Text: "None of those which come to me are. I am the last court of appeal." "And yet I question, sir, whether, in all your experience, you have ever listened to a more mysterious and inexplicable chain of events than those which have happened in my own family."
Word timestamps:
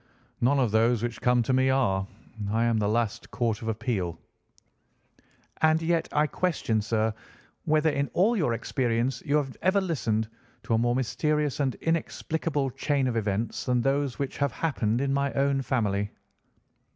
"None 0.41 0.57
of 0.57 0.71
those 0.71 1.03
which 1.03 1.21
come 1.21 1.43
to 1.43 1.53
me 1.53 1.69
are. 1.69 2.07
I 2.49 2.63
am 2.63 2.79
the 2.79 2.87
last 2.87 3.29
court 3.29 3.61
of 3.61 3.67
appeal." 3.67 4.17
"And 5.61 5.79
yet 5.79 6.07
I 6.11 6.25
question, 6.25 6.81
sir, 6.81 7.13
whether, 7.65 7.91
in 7.91 8.09
all 8.13 8.35
your 8.35 8.55
experience, 8.55 9.21
you 9.23 9.35
have 9.37 9.55
ever 9.61 9.79
listened 9.79 10.27
to 10.63 10.73
a 10.73 10.79
more 10.79 10.95
mysterious 10.95 11.59
and 11.59 11.75
inexplicable 11.75 12.71
chain 12.71 13.05
of 13.05 13.15
events 13.15 13.65
than 13.67 13.79
those 13.81 14.17
which 14.17 14.39
have 14.39 14.51
happened 14.53 15.01
in 15.01 15.13
my 15.13 15.33
own 15.33 15.61
family." 15.61 16.09